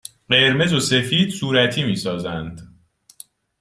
قرمز 0.29 0.73
و 0.73 0.79
سفید 0.79 1.29
صورتی 1.29 1.83
می 1.83 1.95
سازند. 1.95 2.77